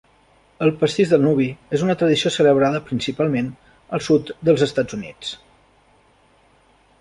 [0.67, 3.51] El pastís del nuvi és una tradició celebrada principalment
[3.99, 5.37] al sud dels Estats Units.